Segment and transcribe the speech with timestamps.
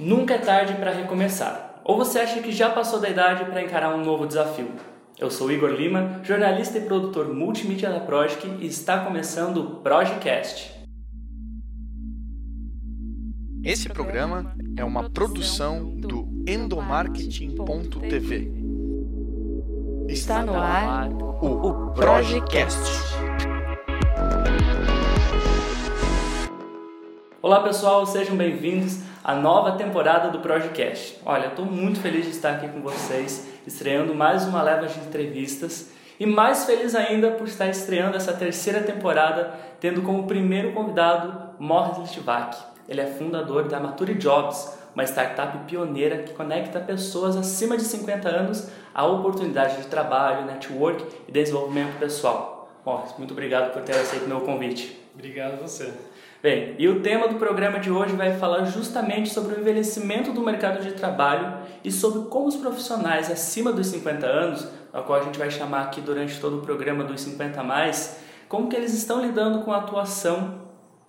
[0.00, 1.82] Nunca é tarde para recomeçar.
[1.84, 4.70] Ou você acha que já passou da idade para encarar um novo desafio?
[5.18, 10.72] Eu sou Igor Lima, jornalista e produtor multimídia da Projic e está começando o Projicast.
[13.62, 18.52] Esse programa é uma produção do endomarketing.tv.
[20.08, 22.90] Está no ar o Projicast.
[27.42, 31.18] Olá pessoal, sejam bem-vindos à nova temporada do Projecast.
[31.24, 35.90] Olha, estou muito feliz de estar aqui com vocês, estreando mais uma leva de entrevistas
[36.18, 42.10] e mais feliz ainda por estar estreando essa terceira temporada, tendo como primeiro convidado Morris
[42.10, 42.56] Litvak.
[42.88, 48.28] Ele é fundador da Mature Jobs, uma startup pioneira que conecta pessoas acima de 50
[48.28, 52.68] anos a oportunidades de trabalho, network e desenvolvimento pessoal.
[52.84, 54.98] Morris, muito obrigado por ter aceito meu convite.
[55.14, 55.92] Obrigado a você.
[56.42, 60.40] Bem, e o tema do programa de hoje vai falar justamente sobre o envelhecimento do
[60.40, 65.22] mercado de trabalho e sobre como os profissionais acima dos 50 anos, a qual a
[65.22, 69.20] gente vai chamar aqui durante todo o programa dos 50 mais, como que eles estão
[69.20, 70.62] lidando com a atuação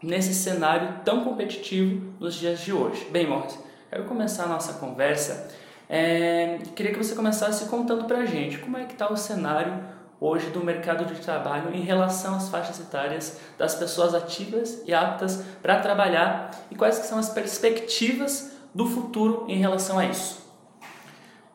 [0.03, 3.07] nesse cenário tão competitivo nos dias de hoje.
[3.09, 3.57] Bem, Morris,
[3.89, 5.49] quero começar a nossa conversa.
[5.87, 9.81] É, queria que você começasse contando pra gente como é que está o cenário
[10.21, 15.43] hoje do mercado de trabalho em relação às faixas etárias das pessoas ativas e aptas
[15.63, 20.39] para trabalhar e quais que são as perspectivas do futuro em relação a isso?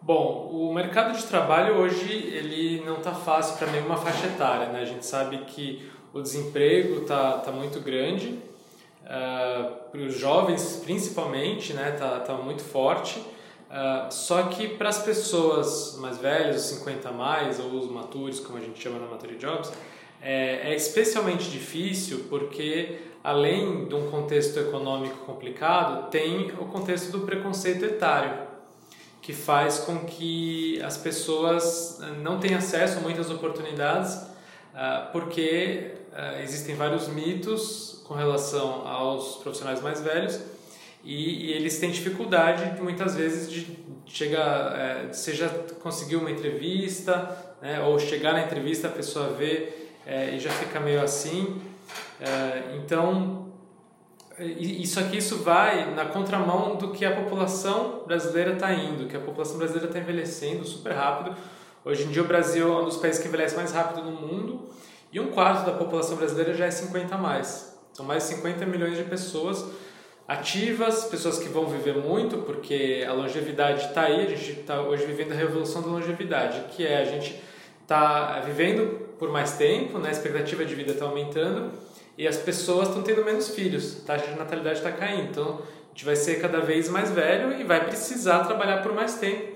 [0.03, 4.81] Bom, o mercado de trabalho hoje ele não está fácil para nenhuma faixa etária, né?
[4.81, 8.39] A gente sabe que o desemprego está tá muito grande,
[9.03, 11.93] uh, para os jovens principalmente, né?
[11.93, 13.21] Tá, tá muito forte.
[13.67, 18.39] Uh, só que para as pessoas mais velhas, os 50 a mais, ou os maturos,
[18.39, 19.73] como a gente chama na Mature Jobs,
[20.23, 27.21] é, é especialmente difícil porque, além de um contexto econômico complicado, tem o contexto do
[27.21, 28.47] preconceito etário,
[29.21, 35.93] que faz com que as pessoas não tenham acesso a muitas oportunidades, uh, porque
[36.43, 40.41] existem vários mitos com relação aos profissionais mais velhos
[41.07, 45.49] e, e, eles têm dificuldade muitas vezes de chegar, é, seja
[45.81, 49.73] conseguir uma entrevista, né, ou chegar na entrevista a pessoa vê
[50.05, 51.61] é, e já fica meio assim.
[52.21, 53.47] É, então,
[54.39, 59.21] isso aqui isso vai na contramão do que a população brasileira está indo, que a
[59.21, 61.37] população brasileira está envelhecendo super rápido.
[61.85, 64.69] Hoje em dia o Brasil é um dos países que envelhece mais rápido no mundo
[65.13, 67.79] e um quarto da população brasileira já é 50 a mais.
[67.93, 69.65] São mais de 50 milhões de pessoas
[70.27, 75.05] ativas, pessoas que vão viver muito, porque a longevidade está aí, a gente está hoje
[75.07, 77.41] vivendo a revolução da longevidade, que é a gente
[77.83, 80.09] está vivendo por mais tempo, né?
[80.09, 81.71] a expectativa de vida está aumentando
[82.19, 85.89] e as pessoas estão tendo menos filhos, a taxa de natalidade está caindo, então a
[85.91, 89.53] gente vai ser cada vez mais velho e vai precisar trabalhar por mais tempo,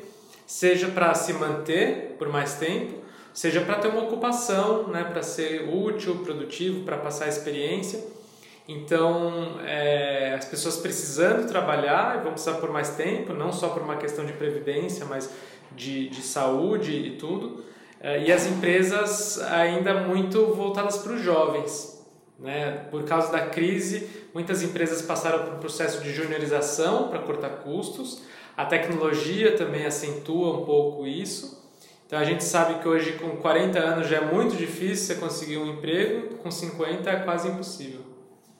[0.46, 3.00] seja para se manter por mais tempo,
[3.34, 5.02] seja para ter uma ocupação, né?
[5.02, 8.19] para ser útil, produtivo, para passar experiência.
[8.68, 13.96] Então, é, as pessoas precisando trabalhar vão precisar por mais tempo, não só por uma
[13.96, 15.30] questão de previdência, mas
[15.72, 17.64] de, de saúde e tudo.
[18.00, 22.00] É, e as empresas ainda muito voltadas para os jovens.
[22.38, 22.86] Né?
[22.90, 28.22] Por causa da crise, muitas empresas passaram por um processo de juniorização para cortar custos.
[28.56, 31.60] A tecnologia também acentua um pouco isso.
[32.06, 35.58] Então a gente sabe que hoje com 40 anos já é muito difícil você conseguir
[35.58, 38.00] um emprego, com 50 é quase impossível.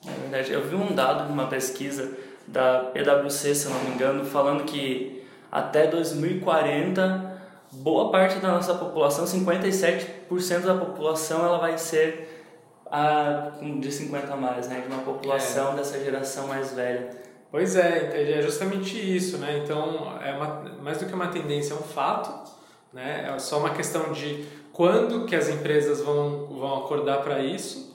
[0.07, 0.53] É verdade.
[0.53, 2.17] Eu vi um dado de uma pesquisa
[2.47, 7.31] da PwC, se eu não me engano, falando que até 2040
[7.73, 12.47] boa parte da nossa população, 57% da população, ela vai ser
[12.91, 14.81] a, de 50 a mais, né?
[14.81, 15.77] De uma população é.
[15.77, 17.11] dessa geração mais velha.
[17.51, 19.61] Pois é, é justamente isso, né?
[19.63, 20.47] Então, é uma,
[20.83, 22.51] mais do que uma tendência, é um fato,
[22.93, 23.31] né?
[23.33, 27.90] É só uma questão de quando que as empresas vão, vão acordar para isso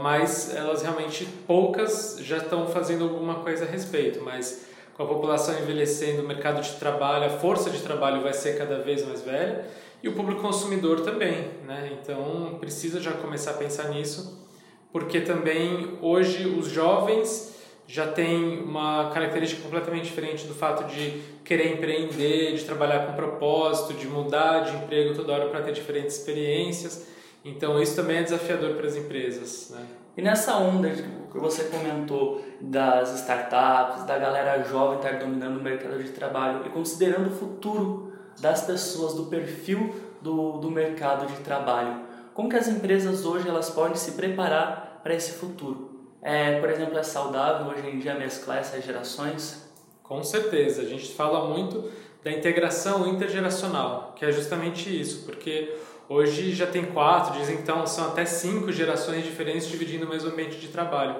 [0.00, 4.66] mas elas realmente poucas já estão fazendo alguma coisa a respeito, mas
[4.96, 8.78] com a população envelhecendo, o mercado de trabalho, a força de trabalho vai ser cada
[8.80, 9.64] vez mais velha
[10.02, 11.96] e o público consumidor também, né?
[12.00, 14.46] Então precisa já começar a pensar nisso,
[14.92, 17.54] porque também hoje os jovens
[17.86, 23.94] já têm uma característica completamente diferente do fato de querer empreender, de trabalhar com propósito,
[23.94, 27.06] de mudar de emprego toda hora para ter diferentes experiências.
[27.44, 29.70] Então isso também é desafiador para as empresas.
[29.70, 29.86] Né?
[30.16, 36.02] E nessa onda que você comentou das startups, da galera jovem estar dominando o mercado
[36.02, 42.02] de trabalho e considerando o futuro das pessoas, do perfil do, do mercado de trabalho,
[42.34, 45.90] como que as empresas hoje elas podem se preparar para esse futuro?
[46.22, 49.68] É, por exemplo, é saudável hoje em dia mesclar essas gerações?
[50.02, 51.90] Com certeza, a gente fala muito
[52.22, 55.74] da integração intergeracional, que é justamente isso, porque
[56.10, 60.58] hoje já tem quatro, dizem então são até cinco gerações diferentes dividindo o mesmo ambiente
[60.58, 61.14] de trabalho.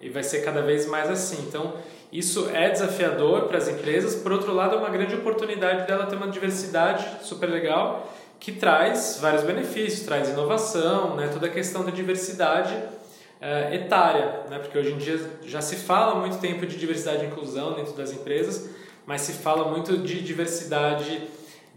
[0.00, 1.44] E vai ser cada vez mais assim.
[1.46, 1.74] Então,
[2.10, 6.16] isso é desafiador para as empresas, por outro lado, é uma grande oportunidade dela ter
[6.16, 8.10] uma diversidade super legal
[8.40, 14.58] que traz vários benefícios, traz inovação, né, toda a questão da diversidade uh, etária, né,
[14.58, 18.12] porque hoje em dia já se fala muito tempo de diversidade e inclusão dentro das
[18.12, 18.70] empresas,
[19.06, 21.22] mas se fala muito de diversidade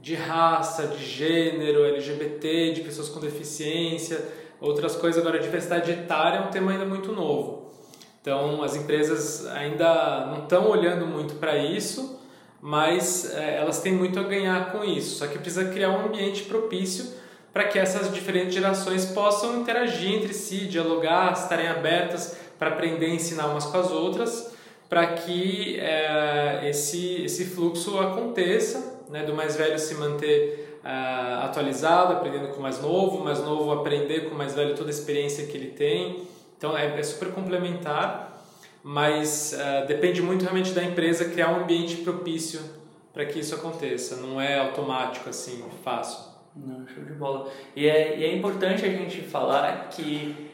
[0.02, 4.24] de raça, de gênero, LGBT, de pessoas com deficiência,
[4.62, 5.22] outras coisas.
[5.22, 7.72] Agora, a diversidade etária é um tema ainda muito novo.
[8.22, 12.20] Então, as empresas ainda não estão olhando muito para isso,
[12.62, 15.18] mas é, elas têm muito a ganhar com isso.
[15.18, 17.20] Só que precisa criar um ambiente propício
[17.54, 23.16] para que essas diferentes gerações possam interagir entre si, dialogar, estarem abertas para aprender e
[23.16, 24.54] ensinar umas com as outras,
[24.90, 30.90] para que é, esse, esse fluxo aconteça, né, do mais velho se manter é,
[31.44, 34.90] atualizado, aprendendo com o mais novo, o mais novo aprender com o mais velho toda
[34.90, 36.28] a experiência que ele tem.
[36.58, 38.30] Então é, é super complementar
[38.84, 42.62] mas uh, depende muito realmente da empresa criar um ambiente propício
[43.14, 44.18] para que isso aconteça.
[44.18, 46.30] Não é automático assim, fácil.
[46.56, 47.52] Não, show de bola.
[47.76, 50.49] E é, e é importante a gente falar que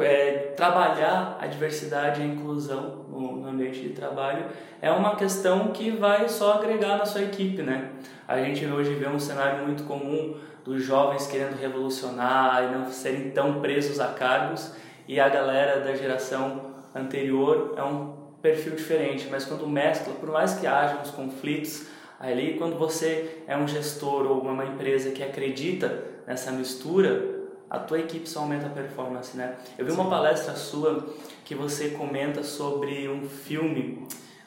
[0.00, 4.46] é, trabalhar a diversidade e a inclusão no, no, ambiente de trabalho
[4.80, 7.90] é uma questão que vai só agregar na sua equipe, né?
[8.28, 13.30] A gente hoje vê um cenário muito comum dos jovens querendo revolucionar e não serem
[13.30, 14.74] tão presos a cargos
[15.08, 16.60] e a galera da geração
[16.94, 21.86] anterior é um perfil diferente, mas quando mescla, por mais que haja uns conflitos
[22.18, 27.35] ali, quando você é um gestor ou uma empresa que acredita nessa mistura,
[27.68, 29.54] a tua equipe só aumenta a performance, né?
[29.76, 29.98] Eu vi Sim.
[30.00, 31.06] uma palestra sua
[31.44, 34.06] que você comenta sobre um filme,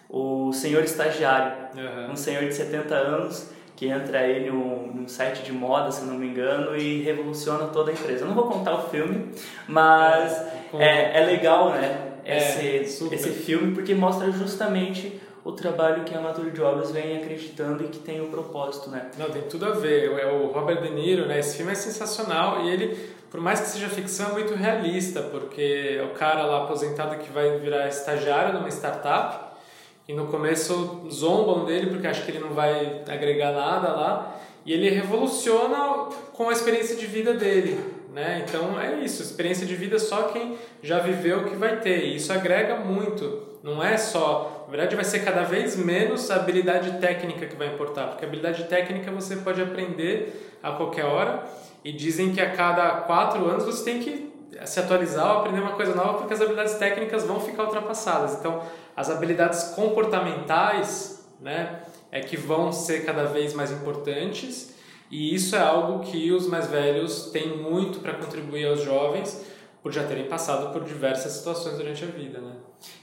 [0.10, 2.14] O Senhor Estagiário, uhum.
[2.14, 6.16] um senhor de 70 anos que entra ele num, num site de moda, se não
[6.16, 8.26] me engano, e revoluciona toda a empresa.
[8.26, 9.32] Eu não vou contar o filme,
[9.68, 10.34] mas
[10.74, 12.10] é, é, é legal, né?
[12.26, 17.84] esse, é, esse filme, porque mostra justamente o trabalho que a Amateur Jobs vem acreditando
[17.84, 19.10] e que tem um propósito, né?
[19.18, 20.12] Não, tem tudo a ver.
[20.20, 21.40] É o Robert De Niro, né?
[21.40, 25.98] Esse filme é sensacional e ele, por mais que seja ficção, é muito realista, porque
[26.00, 29.50] é o cara lá aposentado que vai virar estagiário numa startup
[30.08, 34.74] e no começo zombam dele porque acham que ele não vai agregar nada lá e
[34.74, 37.80] ele revoluciona com a experiência de vida dele.
[38.14, 38.44] Né?
[38.46, 42.06] Então é isso, experiência de vida só quem já viveu que vai ter.
[42.06, 43.48] E isso agrega muito.
[43.62, 47.74] Não é só, na verdade vai ser cada vez menos a habilidade técnica que vai
[47.74, 51.44] importar, porque a habilidade técnica você pode aprender a qualquer hora
[51.84, 54.32] e dizem que a cada quatro anos você tem que
[54.66, 58.36] se atualizar ou aprender uma coisa nova porque as habilidades técnicas vão ficar ultrapassadas.
[58.36, 58.62] Então
[58.96, 61.80] as habilidades comportamentais, né,
[62.12, 64.76] é que vão ser cada vez mais importantes
[65.10, 69.44] e isso é algo que os mais velhos têm muito para contribuir aos jovens,
[69.82, 72.54] por já terem passado por diversas situações durante a vida, né?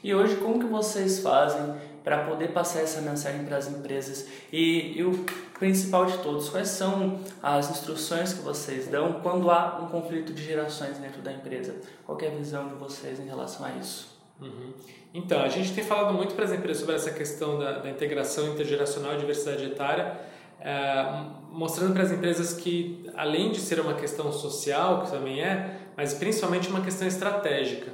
[0.03, 1.75] E hoje como que vocês fazem
[2.05, 4.27] para poder passar essa mensagem para as empresas?
[4.53, 5.25] E, e, o
[5.59, 10.43] principal de todos, quais são as instruções que vocês dão quando há um conflito de
[10.43, 11.75] gerações dentro da empresa?
[12.05, 14.17] Qual é a visão de vocês em relação a isso?
[14.41, 14.73] Uhum.
[15.15, 18.53] Então, a gente tem falado muito para as empresas sobre essa questão da, da integração
[18.53, 20.21] intergeracional e diversidade etária,
[20.61, 25.86] é, mostrando para as empresas que, além de ser uma questão social, que também é,
[25.97, 27.91] mas principalmente uma questão estratégica.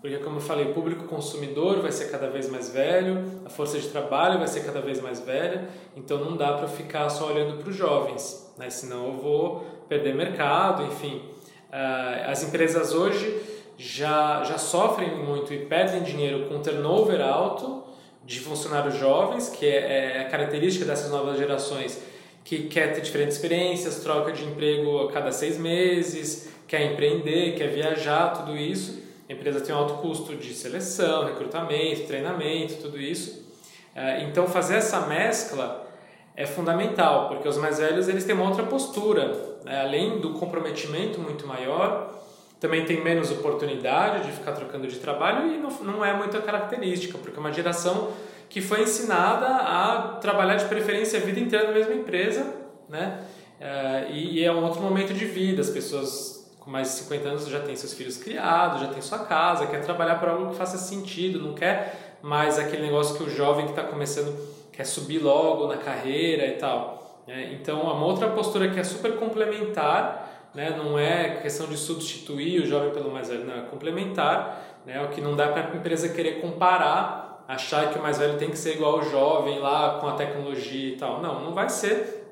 [0.00, 3.78] Porque, como eu falei, o público consumidor vai ser cada vez mais velho, a força
[3.78, 7.58] de trabalho vai ser cada vez mais velha, então não dá para ficar só olhando
[7.58, 8.70] para os jovens, né?
[8.70, 11.22] senão eu vou perder mercado, enfim.
[11.68, 13.42] Uh, as empresas hoje
[13.76, 17.84] já, já sofrem muito e perdem dinheiro com turnover alto
[18.24, 22.02] de funcionários jovens, que é, é a característica dessas novas gerações,
[22.44, 27.68] que quer ter diferentes experiências, troca de emprego a cada seis meses, quer empreender, quer
[27.68, 29.02] viajar, tudo isso.
[29.28, 33.48] A empresa tem um alto custo de seleção, recrutamento, treinamento, tudo isso.
[33.94, 35.88] É, então, fazer essa mescla
[36.36, 39.58] é fundamental, porque os mais velhos eles têm uma outra postura.
[39.64, 39.80] Né?
[39.80, 42.20] Além do comprometimento muito maior,
[42.58, 47.16] também tem menos oportunidade de ficar trocando de trabalho e não, não é muita característica,
[47.18, 48.10] porque é uma geração
[48.50, 52.52] que foi ensinada a trabalhar de preferência a vida inteira na mesma empresa,
[52.88, 53.20] né?
[53.60, 57.46] É, e, é um outro momento de vida, as pessoas com mais de 50 anos
[57.46, 60.76] já têm seus filhos criados, já tem sua casa, quer trabalhar por algo que faça
[60.76, 64.36] sentido, não quer mais aquele negócio que o jovem que está começando
[64.72, 67.22] quer subir logo na carreira e tal.
[67.26, 67.52] Né?
[67.52, 70.70] Então, é uma outra postura que é super complementar, né?
[70.76, 75.02] não é questão de substituir o jovem pelo mais velho, não, é complementar, né?
[75.02, 78.48] o que não dá para a empresa querer comparar achar que o mais velho tem
[78.48, 81.20] que ser igual ao jovem lá com a tecnologia e tal.
[81.20, 82.24] Não, não vai ser,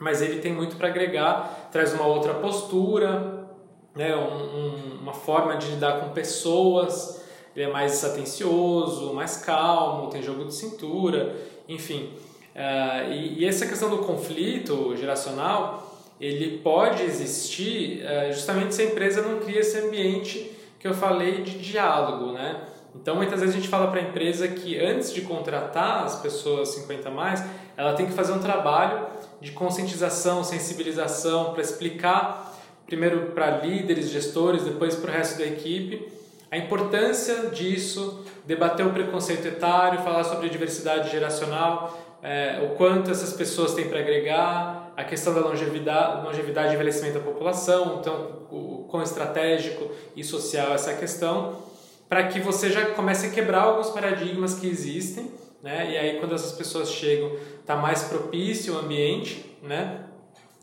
[0.00, 3.46] mas ele tem muito para agregar, traz uma outra postura,
[3.94, 7.22] né, um, um, uma forma de lidar com pessoas,
[7.54, 11.36] ele é mais atencioso, mais calmo, tem jogo de cintura,
[11.68, 12.10] enfim.
[12.54, 18.84] Uh, e, e, essa questão do conflito geracional, ele pode existir uh, justamente se a
[18.86, 22.71] empresa não cria esse ambiente que eu falei de diálogo, né?
[22.94, 26.68] Então, muitas vezes a gente fala para a empresa que antes de contratar as pessoas
[26.70, 27.42] 50 mais,
[27.76, 29.06] ela tem que fazer um trabalho
[29.40, 32.52] de conscientização, sensibilização, para explicar
[32.86, 36.12] primeiro para líderes, gestores, depois para o resto da equipe,
[36.50, 43.32] a importância disso, debater o preconceito etário, falar sobre diversidade geracional, é, o quanto essas
[43.32, 48.86] pessoas têm para agregar, a questão da longevidade, longevidade e envelhecimento da população, então o
[48.90, 51.62] quão estratégico e social essa questão,
[52.12, 55.92] para que você já comece a quebrar alguns paradigmas que existem, né?
[55.92, 60.00] E aí quando essas pessoas chegam, está mais propício o ambiente, né?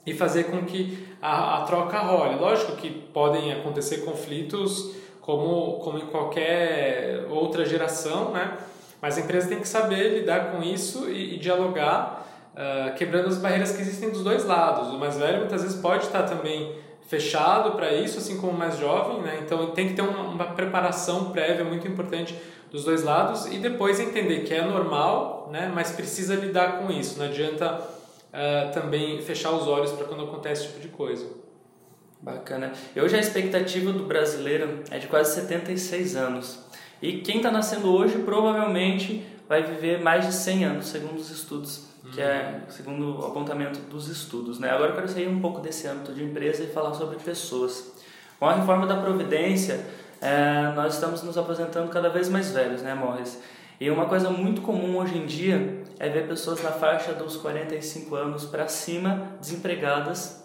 [0.05, 2.35] E fazer com que a, a troca role.
[2.35, 4.91] Lógico que podem acontecer conflitos
[5.21, 8.55] como, como em qualquer outra geração, né?
[9.01, 13.39] Mas a empresa tem que saber lidar com isso e, e dialogar, uh, quebrando as
[13.39, 14.89] barreiras que existem dos dois lados.
[14.89, 16.75] O mais velho muitas vezes pode estar também
[17.09, 19.39] fechado para isso, assim como mais jovem, né?
[19.43, 22.35] Então tem que ter uma, uma, preparação prévia muito importante
[22.71, 25.71] dos dois lados e depois entender que é normal, né?
[25.73, 27.17] Mas precisa lidar com isso.
[27.17, 31.25] Não adianta uh, também fechar os olhos para quando acontece esse tipo de coisa.
[32.21, 32.73] Bacana.
[32.95, 36.59] E hoje a expectativa do brasileiro é de quase 76 anos.
[37.01, 41.88] E quem está nascendo hoje provavelmente vai viver mais de 100 anos, segundo os estudos,
[42.13, 44.59] que é segundo o apontamento dos estudos.
[44.59, 44.69] Né?
[44.69, 47.93] Agora eu quero sair um pouco desse âmbito de empresa e falar sobre pessoas.
[48.39, 49.85] Com a reforma da Providência,
[50.21, 53.41] é, nós estamos nos aposentando cada vez mais velhos, né, Morris?
[53.79, 58.15] E uma coisa muito comum hoje em dia é ver pessoas na faixa dos 45
[58.15, 60.43] anos para cima, desempregadas,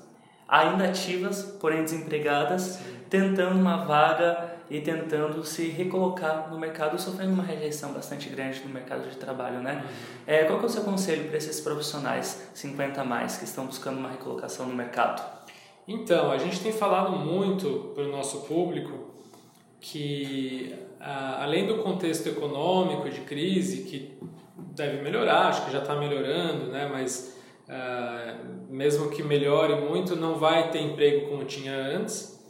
[0.49, 2.97] ainda ativas, porém desempregadas, Sim.
[3.11, 8.73] tentando uma vaga e tentando se recolocar no mercado, sofrendo uma rejeição bastante grande no
[8.73, 9.85] mercado de trabalho, né?
[9.85, 9.91] Uhum.
[10.27, 13.67] É, qual que é o seu conselho para esses profissionais 50 a mais que estão
[13.67, 15.23] buscando uma recolocação no mercado?
[15.87, 19.13] Então, a gente tem falado muito para o nosso público
[19.81, 24.17] que, além do contexto econômico de crise, que
[24.57, 26.89] deve melhorar, acho que já está melhorando, né?
[26.91, 27.37] Mas
[27.69, 32.43] uh, mesmo que melhore muito, não vai ter emprego como tinha antes.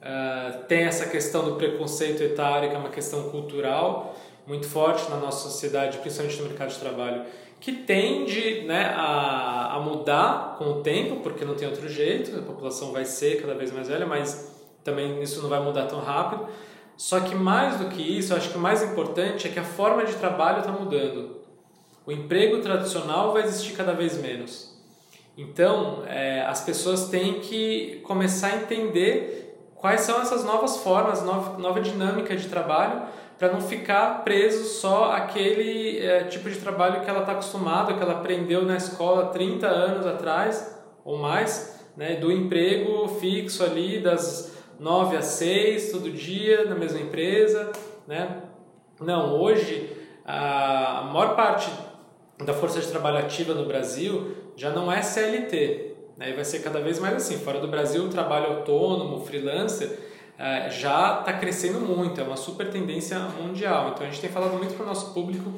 [0.00, 4.14] Uh, tem essa questão do preconceito etário, que é uma questão cultural
[4.46, 7.22] muito forte na nossa sociedade, principalmente no mercado de trabalho,
[7.60, 12.42] que tende né, a, a mudar com o tempo, porque não tem outro jeito, a
[12.42, 16.48] população vai ser cada vez mais velha, mas também isso não vai mudar tão rápido.
[16.96, 20.04] Só que mais do que isso, acho que o mais importante é que a forma
[20.04, 21.38] de trabalho está mudando.
[22.06, 24.74] O emprego tradicional vai existir cada vez menos.
[25.36, 29.47] Então, é, as pessoas têm que começar a entender
[29.78, 33.02] quais são essas novas formas, nova, nova dinâmica de trabalho,
[33.38, 38.02] para não ficar preso só àquele é, tipo de trabalho que ela está acostumada, que
[38.02, 44.56] ela aprendeu na escola 30 anos atrás ou mais, né, do emprego fixo ali das
[44.80, 47.70] 9 às 6 todo dia na mesma empresa,
[48.06, 48.42] né?
[49.00, 51.70] Não, hoje a maior parte
[52.44, 55.87] da força de trabalho ativa no Brasil já não é CLT,
[56.18, 56.30] né?
[56.30, 57.38] E vai ser cada vez mais assim.
[57.38, 62.68] Fora do Brasil, o trabalho autônomo, freelancer, uh, já está crescendo muito, é uma super
[62.68, 63.92] tendência mundial.
[63.94, 65.50] Então a gente tem falado muito para o nosso público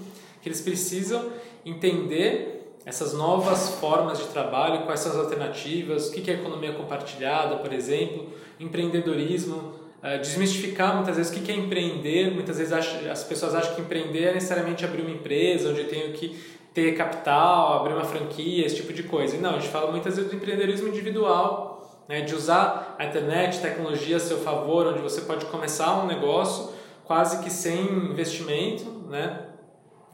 [0.43, 1.31] que eles precisam
[1.64, 7.57] entender essas novas formas de trabalho, quais são as alternativas, o que é economia compartilhada,
[7.57, 8.26] por exemplo,
[8.59, 12.31] empreendedorismo, uh, desmistificar muitas vezes o que é empreender.
[12.33, 16.12] Muitas vezes as pessoas acham que empreender é necessariamente abrir uma empresa onde eu tenho
[16.12, 19.37] que ter capital, abrir uma franquia, esse tipo de coisa.
[19.37, 23.61] E não, a gente fala muitas vezes do empreendedorismo individual, né, de usar a internet,
[23.61, 26.73] tecnologia a seu favor, onde você pode começar um negócio
[27.05, 29.47] quase que sem investimento, né,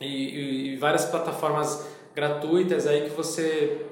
[0.01, 3.87] e, e várias plataformas gratuitas aí que você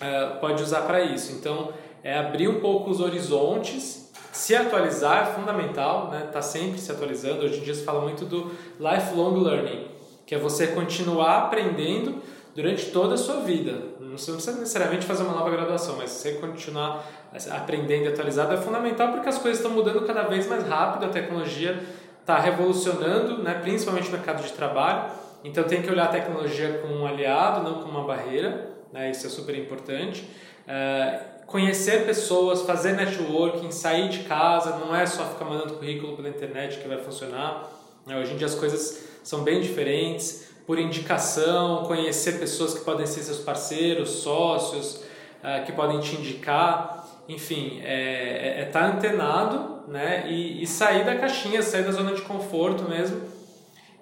[0.00, 1.32] uh, pode usar para isso.
[1.32, 6.28] Então, é abrir um pouco os horizontes, se atualizar é fundamental, né?
[6.30, 7.44] Tá sempre se atualizando.
[7.44, 9.95] Hoje em dia se fala muito do lifelong learning
[10.26, 12.20] que é você continuar aprendendo
[12.54, 13.96] durante toda a sua vida.
[14.12, 17.06] Você não precisa necessariamente fazer uma nova graduação, mas você continuar
[17.50, 21.08] aprendendo e atualizado é fundamental porque as coisas estão mudando cada vez mais rápido, a
[21.08, 21.78] tecnologia
[22.20, 25.10] está revolucionando, né, principalmente no mercado de trabalho.
[25.44, 29.26] Então tem que olhar a tecnologia como um aliado, não como uma barreira, né, isso
[29.26, 30.28] é super importante.
[30.66, 36.28] É, conhecer pessoas, fazer networking, sair de casa, não é só ficar mandando currículo pela
[36.28, 37.70] internet que vai funcionar.
[38.06, 43.06] Né, hoje em dia as coisas são bem diferentes, por indicação, conhecer pessoas que podem
[43.06, 45.02] ser seus parceiros, sócios,
[45.42, 50.24] uh, que podem te indicar, enfim, é, é, é tá antenado né?
[50.28, 53.20] E, e sair da caixinha, sair da zona de conforto mesmo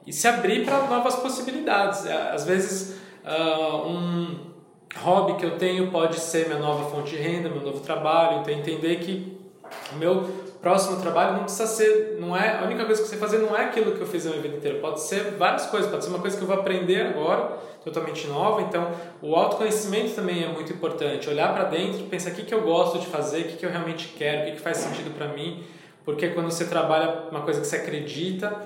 [0.07, 2.05] e se abrir para novas possibilidades.
[2.07, 4.53] É, às vezes, uh, um
[4.97, 8.53] hobby que eu tenho pode ser minha nova fonte de renda, meu novo trabalho, então
[8.53, 9.39] entender que
[9.93, 13.37] o meu próximo trabalho não precisa ser, não é, a única coisa que você fazer
[13.37, 16.03] não é aquilo que eu fiz a minha vida inteira, pode ser várias coisas, pode
[16.03, 18.91] ser uma coisa que eu vou aprender agora, totalmente nova, então
[19.21, 22.99] o autoconhecimento também é muito importante, olhar para dentro, pensar o que, que eu gosto
[22.99, 25.63] de fazer, o que, que eu realmente quero, o que, que faz sentido para mim,
[26.03, 28.57] porque quando você trabalha uma coisa que você acredita,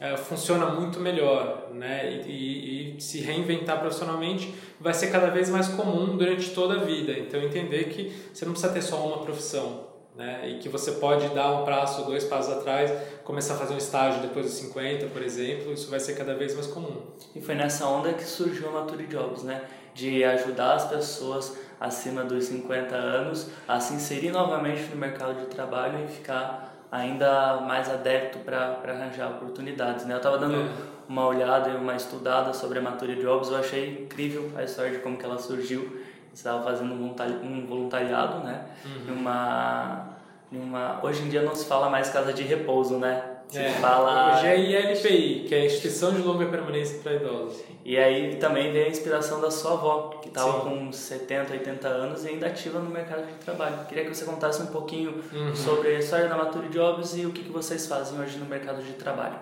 [0.00, 2.20] é, funciona muito melhor, né?
[2.26, 6.84] E, e, e, se reinventar profissionalmente vai ser cada vez mais comum durante toda a
[6.84, 7.12] vida.
[7.12, 10.48] Então entender que você não precisa ter só uma profissão, né?
[10.48, 12.92] E que você pode dar um passo, dois passos atrás,
[13.24, 16.54] começar a fazer um estágio depois dos 50, por exemplo, isso vai ser cada vez
[16.54, 17.02] mais comum.
[17.34, 19.62] E foi nessa onda que surgiu a Mature Jobs, né?
[19.92, 25.46] De ajudar as pessoas acima dos 50 anos a se inserir novamente no mercado de
[25.46, 30.06] trabalho e ficar ainda mais adepto para arranjar oportunidades.
[30.06, 30.14] Né?
[30.14, 30.68] Eu estava dando é.
[31.08, 34.98] uma olhada e uma estudada sobre a Mature Jobs, eu achei incrível a história de
[34.98, 36.04] como que ela surgiu.
[36.34, 38.66] Estava fazendo um voluntariado, né?
[38.84, 39.14] Uhum.
[39.14, 40.08] Uma,
[40.50, 43.30] uma, hoje em dia não se fala mais casa de repouso, né?
[43.48, 44.36] Se é, fala...
[44.36, 47.62] Hoje é ILPI, que é a Instituição de Longa Permanência para Idosos.
[47.84, 52.24] E aí também veio a inspiração da sua avó, que estava com 70, 80 anos
[52.24, 53.84] e ainda ativa no mercado de trabalho.
[53.86, 55.54] Queria que você contasse um pouquinho uhum.
[55.54, 58.82] sobre a história da Mature Jobs e o que, que vocês fazem hoje no mercado
[58.82, 59.38] de trabalho.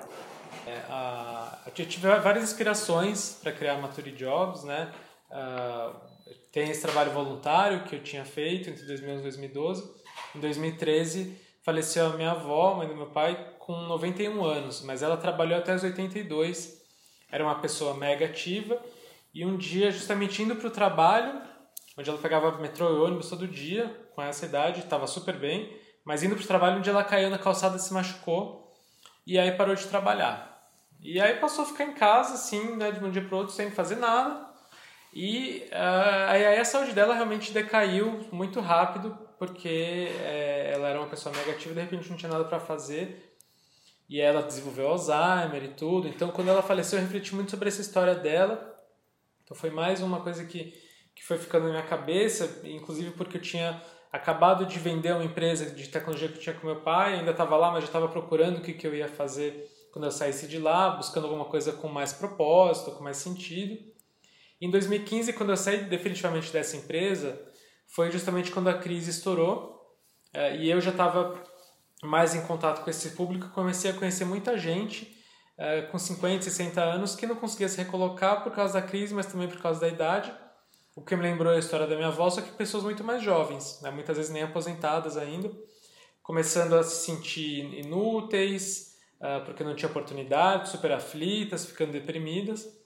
[0.67, 4.91] É, a, eu tive várias inspirações para criar a Mature Jobs, né?
[5.31, 6.12] Uh,
[6.53, 9.95] tem esse trabalho voluntário que eu tinha feito entre 2011 e 2012.
[10.35, 15.17] Em 2013 faleceu a minha avó, mãe do meu pai, com 91 anos, mas ela
[15.17, 16.83] trabalhou até os 82
[17.33, 18.79] era uma pessoa mega ativa
[19.33, 21.41] e um dia, justamente indo para o trabalho,
[21.97, 26.23] onde ela pegava metrô e ônibus todo dia, com essa idade, estava super bem, mas
[26.23, 28.71] indo para o trabalho, um dia ela caiu na calçada, se machucou
[29.27, 30.53] e aí parou de trabalhar.
[31.01, 33.71] E aí passou a ficar em casa, assim, né, de um dia para outro, sem
[33.71, 34.52] fazer nada.
[35.13, 41.09] E uh, aí a saúde dela realmente decaiu muito rápido, porque uh, ela era uma
[41.09, 43.33] pessoa negativa e de repente não tinha nada para fazer
[44.13, 46.07] e ela desenvolveu Alzheimer e tudo.
[46.07, 48.79] Então, quando ela faleceu, eu refleti muito sobre essa história dela.
[49.43, 50.75] Então, foi mais uma coisa que,
[51.15, 55.65] que foi ficando na minha cabeça, inclusive porque eu tinha acabado de vender uma empresa
[55.71, 58.59] de tecnologia que eu tinha com meu pai, ainda estava lá, mas já estava procurando
[58.59, 61.89] o que, que eu ia fazer quando eu saísse de lá, buscando alguma coisa com
[61.89, 63.79] mais propósito, com mais sentido.
[64.63, 67.37] Em 2015, quando eu saí definitivamente dessa empresa,
[67.89, 69.77] foi justamente quando a crise estourou
[70.33, 71.43] eh, e eu já estava
[72.01, 75.21] mais em contato com esse público, comecei a conhecer muita gente
[75.59, 79.27] é, com 50, 60 anos que não conseguia se recolocar por causa da crise, mas
[79.27, 80.33] também por causa da idade.
[80.95, 83.81] O que me lembrou a história da minha avó, só que pessoas muito mais jovens,
[83.83, 83.91] né?
[83.91, 85.51] muitas vezes nem aposentadas ainda,
[86.23, 92.82] começando a se sentir inúteis, uh, porque não tinha oportunidade, super aflitas, ficando deprimidas.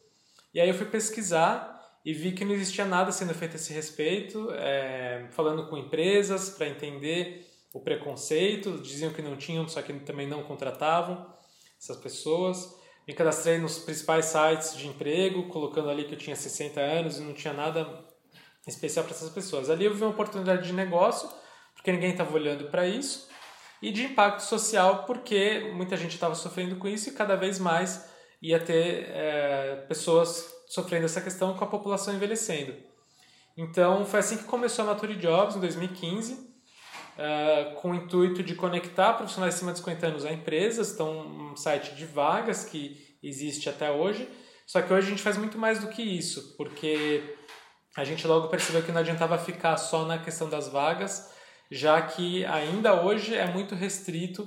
[0.56, 3.74] E aí eu fui pesquisar e vi que não existia nada sendo feito a esse
[3.74, 9.92] respeito, é, falando com empresas para entender o preconceito, diziam que não tinham, só que
[10.00, 11.30] também não contratavam
[11.78, 12.74] essas pessoas.
[13.06, 17.20] Me cadastrei nos principais sites de emprego, colocando ali que eu tinha 60 anos e
[17.20, 17.86] não tinha nada
[18.66, 19.68] especial para essas pessoas.
[19.68, 21.28] Ali eu vi uma oportunidade de negócio,
[21.74, 23.28] porque ninguém estava olhando para isso,
[23.82, 28.15] e de impacto social, porque muita gente estava sofrendo com isso e cada vez mais
[28.42, 32.74] ia ter é, pessoas sofrendo essa questão com a população envelhecendo.
[33.56, 36.56] Então foi assim que começou a Mature Jobs em 2015
[37.16, 40.92] uh, com o intuito de conectar profissionais acima de 50 anos a empresas.
[40.92, 44.28] Então, um site de vagas que existe até hoje.
[44.66, 47.36] Só que hoje a gente faz muito mais do que isso, porque
[47.96, 51.32] a gente logo percebeu que não adiantava ficar só na questão das vagas,
[51.70, 54.42] já que ainda hoje é muito restrito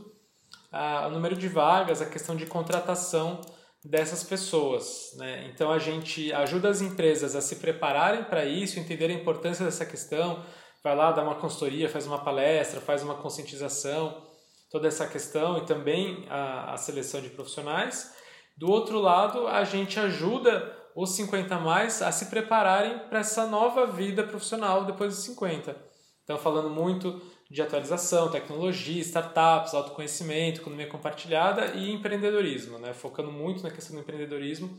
[0.74, 3.40] uh, o número de vagas, a questão de contratação
[3.84, 5.14] dessas pessoas.
[5.18, 5.50] Né?
[5.54, 9.86] Então a gente ajuda as empresas a se prepararem para isso, entender a importância dessa
[9.86, 10.44] questão,
[10.84, 14.22] vai lá, dá uma consultoria, faz uma palestra, faz uma conscientização,
[14.70, 18.14] toda essa questão e também a, a seleção de profissionais.
[18.58, 23.88] Do outro lado, a gente ajuda os 50 mais a se prepararem para essa nova
[23.88, 25.76] vida profissional depois dos 50.
[26.24, 32.94] Então, falando muito de atualização, tecnologia, startups, autoconhecimento, economia compartilhada e empreendedorismo, né?
[32.94, 34.78] focando muito na questão do empreendedorismo,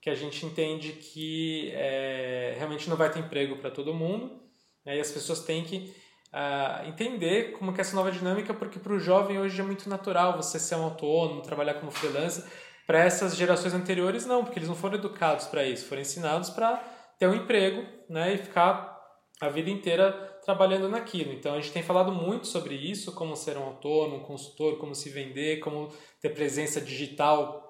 [0.00, 4.40] que a gente entende que é, realmente não vai ter emprego para todo mundo,
[4.86, 4.96] né?
[4.96, 5.92] E as pessoas têm que
[6.32, 10.36] uh, entender como é essa nova dinâmica, porque para o jovem hoje é muito natural
[10.36, 12.44] você ser um autônomo, trabalhar como freelancer,
[12.86, 16.76] Para essas gerações anteriores, não, porque eles não foram educados para isso, foram ensinados para
[17.18, 18.97] ter um emprego né, e ficar
[19.40, 20.12] a vida inteira
[20.44, 21.32] trabalhando naquilo.
[21.32, 24.94] Então a gente tem falado muito sobre isso, como ser um autônomo, um consultor, como
[24.94, 25.88] se vender, como
[26.20, 27.64] ter presença digital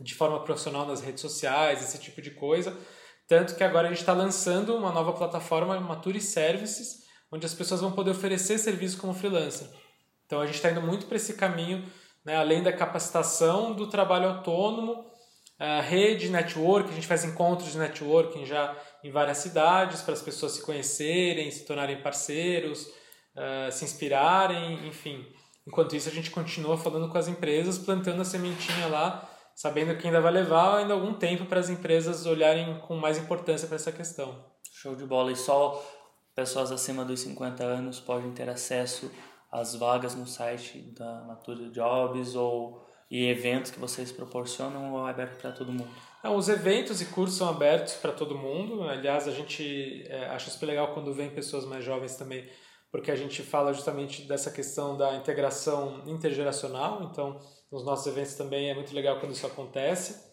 [0.00, 2.76] de forma profissional nas redes sociais, esse tipo de coisa.
[3.28, 7.80] Tanto que agora a gente está lançando uma nova plataforma, Mature Services, onde as pessoas
[7.80, 9.68] vão poder oferecer serviço como freelancer.
[10.24, 11.84] Então a gente está indo muito para esse caminho,
[12.24, 15.04] né, além da capacitação do trabalho autônomo,
[15.58, 20.22] a rede, network, a gente faz encontros de networking já em várias cidades para as
[20.22, 22.86] pessoas se conhecerem, se tornarem parceiros,
[23.36, 25.26] uh, se inspirarem, enfim.
[25.66, 30.06] Enquanto isso, a gente continua falando com as empresas, plantando a sementinha lá, sabendo que
[30.06, 33.92] ainda vai levar ainda algum tempo para as empresas olharem com mais importância para essa
[33.92, 34.44] questão.
[34.72, 35.32] Show de bola.
[35.32, 35.84] E só
[36.34, 39.10] pessoas acima dos 50 anos podem ter acesso
[39.50, 45.10] às vagas no site da Natura Jobs ou e eventos que vocês proporcionam ou é
[45.10, 45.90] aberto para todo mundo?
[46.22, 48.82] Os eventos e cursos são abertos para todo mundo.
[48.82, 52.46] Aliás, a gente é, acha super legal quando vem pessoas mais jovens também,
[52.92, 57.04] porque a gente fala justamente dessa questão da integração intergeracional.
[57.04, 57.40] Então,
[57.72, 60.30] nos nossos eventos também é muito legal quando isso acontece.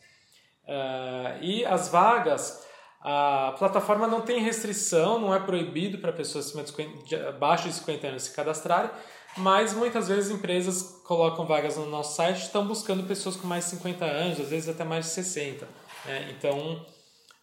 [0.65, 2.67] Uh, e as vagas,
[3.00, 7.76] a plataforma não tem restrição, não é proibido para pessoas acima de 50, abaixo de
[7.76, 8.91] 50 anos se cadastrarem,
[9.38, 13.71] mas muitas vezes empresas colocam vagas no nosso site estão buscando pessoas com mais de
[13.71, 15.67] 50 anos, às vezes até mais de 60.
[16.06, 16.30] Né?
[16.32, 16.86] Então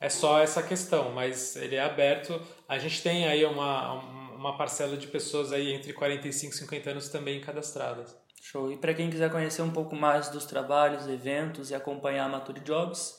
[0.01, 2.41] é só essa questão, mas ele é aberto.
[2.69, 3.95] A gente tem aí uma,
[4.35, 8.15] uma parcela de pessoas aí entre 45 e 50 anos também cadastradas.
[8.43, 8.71] Show.
[8.71, 12.61] E para quem quiser conhecer um pouco mais dos trabalhos, eventos e acompanhar a Mature
[12.61, 13.15] Jobs?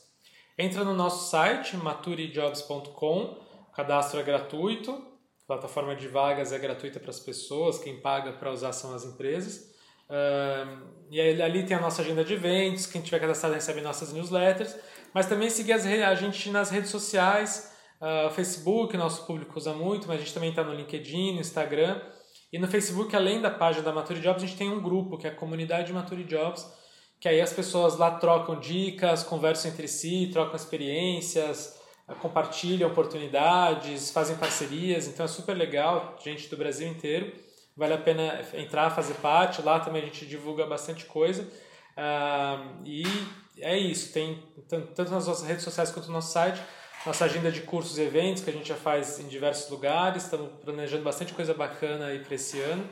[0.58, 3.38] Entra no nosso site, maturijobs.com,
[3.74, 5.15] cadastro é gratuito,
[5.48, 9.74] plataforma de vagas é gratuita para as pessoas, quem paga para usar são as empresas.
[10.10, 14.12] Uh, e aí, ali tem a nossa agenda de eventos, quem tiver cadastrado recebe nossas
[14.14, 14.76] newsletters,
[15.14, 20.08] mas também seguir as, a gente nas redes sociais, uh, Facebook, nosso público usa muito,
[20.08, 22.02] mas a gente também está no LinkedIn, no Instagram.
[22.52, 25.28] E no Facebook, além da página da Mature Jobs, a gente tem um grupo, que
[25.28, 26.66] é a comunidade Mature Jobs,
[27.20, 31.80] que aí as pessoas lá trocam dicas, conversam entre si, trocam experiências,
[32.14, 37.34] compartilham oportunidades, fazem parcerias, então é super legal, gente do Brasil inteiro.
[37.76, 39.62] Vale a pena entrar, fazer parte.
[39.62, 41.44] Lá também a gente divulga bastante coisa.
[41.44, 43.04] Uh, e
[43.60, 46.62] é isso, tem tanto nas nossas redes sociais quanto no nosso site,
[47.06, 50.24] nossa agenda de cursos e eventos que a gente já faz em diversos lugares.
[50.24, 52.88] Estamos planejando bastante coisa bacana aí para esse ano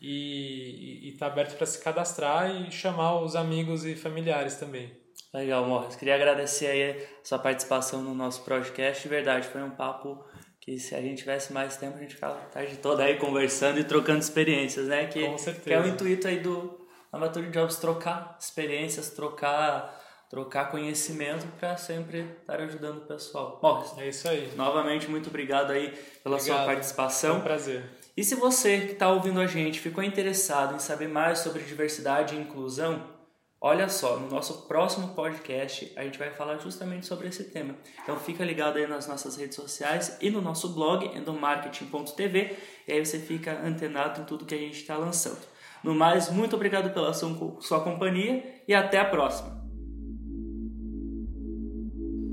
[0.00, 4.97] e está aberto para se cadastrar e chamar os amigos e familiares também.
[5.32, 5.96] Legal, Morris.
[5.96, 9.02] Queria agradecer aí a sua participação no nosso podcast.
[9.02, 10.24] De verdade, foi um papo
[10.60, 13.78] que se a gente tivesse mais tempo, a gente ficava a tarde toda aí conversando
[13.78, 15.06] e trocando experiências, né?
[15.06, 15.64] Que, Com certeza.
[15.64, 19.96] Que é o intuito aí do Amateur Jobs, trocar experiências, trocar
[20.28, 23.58] trocar conhecimento para sempre estar ajudando o pessoal.
[23.62, 24.52] Morris, é isso aí.
[24.56, 25.88] Novamente, muito obrigado aí
[26.22, 26.56] pela obrigado.
[26.58, 27.36] sua participação.
[27.36, 27.84] É um prazer.
[28.16, 32.34] E se você que está ouvindo a gente ficou interessado em saber mais sobre diversidade
[32.34, 33.17] e inclusão,
[33.60, 37.74] Olha só, no nosso próximo podcast a gente vai falar justamente sobre esse tema.
[38.04, 43.04] Então fica ligado aí nas nossas redes sociais e no nosso blog endomarketing.tv e aí
[43.04, 45.40] você fica antenado em tudo que a gente está lançando.
[45.82, 49.58] No mais, muito obrigado pela sua companhia e até a próxima.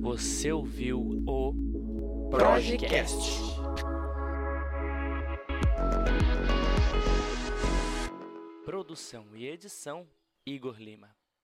[0.02, 3.56] Você ouviu o Projecast.
[8.64, 10.06] Produção e edição
[10.46, 11.15] Igor Lima.